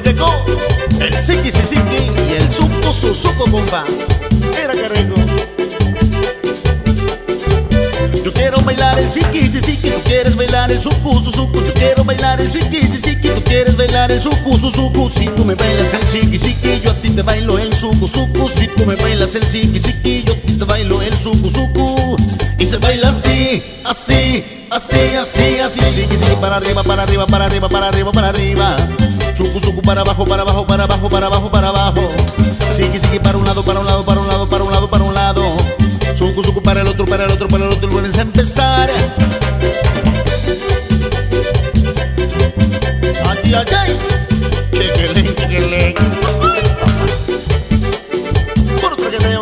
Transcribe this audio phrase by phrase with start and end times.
[0.00, 0.44] llegó
[1.00, 3.84] el Siki Siki y el Suco su Suco Bomba.
[4.60, 5.14] Era carrego.
[8.24, 11.60] Yo quiero bailar el Siki Siki, tú quieres bailar el Suco Suco.
[11.64, 15.10] Yo quiero bailar el Siki Siki, tú quieres bailar el Suco Suco.
[15.10, 18.48] Si tú me bailas el Siki Siki, yo a ti te bailo el Suco Suco.
[18.48, 22.16] Si tú me bailas el Siki Siki, yo a ti te bailo el Suco Suco.
[22.58, 25.80] Y se baila así, así, así, así, así.
[25.80, 28.76] Siki Siki para arriba, para arriba, para arriba, para arriba, para arriba.
[29.58, 32.08] Suku, suku, para abajo, para abajo, para abajo, para abajo, para abajo.
[32.72, 35.04] Siki, siki, para un lado, para un lado, para un lado, para un lado, para
[35.04, 35.42] un lado.
[36.16, 37.90] Suku, suku, para el otro, para el otro, para el otro.
[37.90, 38.88] Vuelves a empezar.
[43.26, 43.98] Ay, ay.
[48.80, 49.40] Puro traqueteo.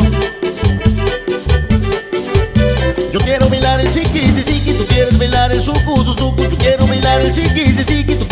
[3.13, 6.43] Yo quiero bailar el siki, si siki, tú quieres bailar el suku, suku.
[6.43, 8.26] Yo quiero bailar el siki, si siki, tú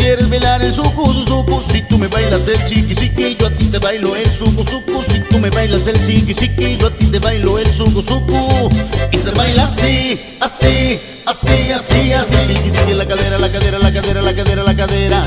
[2.16, 5.02] bailas el siki, siki, yo a ti te bailo el suku, suku.
[5.08, 8.70] Si tú me bailas el siki, siki, yo a ti te bailo el suku, suku.
[9.12, 12.36] Y se baila así, así, así, así, así.
[12.46, 15.20] Siki, siki, la cadera, la cadera, la cadera, la cadera, la cadera.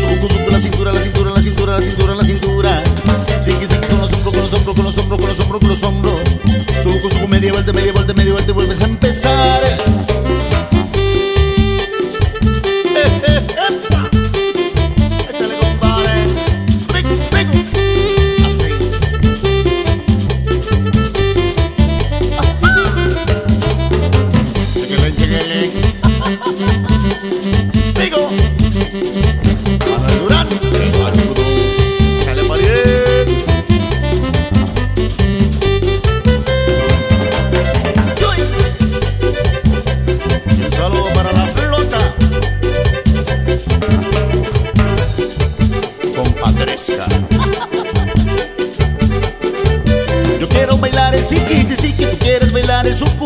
[0.00, 2.82] Suku, suku, la cintura, la cintura, la cintura, la cintura, la cintura.
[3.40, 5.68] Siki, siki, con los hombros, con los hombros, con los hombros, con los hombros, con
[5.68, 6.20] los hombros.
[6.82, 8.19] Suku, suku, vuelta, media vuelta, media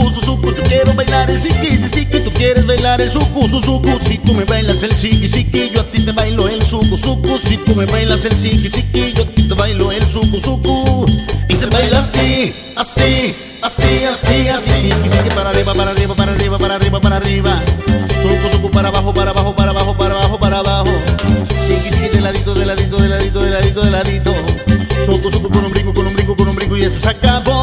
[0.01, 3.49] sucu, sucu, quiero bailar el siki, siki, tú quieres bailar el sucu,
[4.05, 7.39] si tú me bailas el siki, siki, yo a ti te bailo el sucu, sucu,
[7.39, 11.07] si tú me bailas el siki, siki, yo a ti te bailo el sucu.
[11.49, 16.33] Y se baila así, así, así, así, así, siki, siki, para arriba, para arriba, para
[16.33, 17.63] arriba, para arriba, para arriba.
[18.21, 20.91] Sucu, sucu, para abajo, para abajo, para abajo, para abajo, para abajo.
[21.67, 24.35] Siki, siki, de ladito, de ladito, de ladito, de ladito, de ladito.
[25.07, 27.54] Sucu, con un brinco, con un brinco, con un brinco y eso se acabó.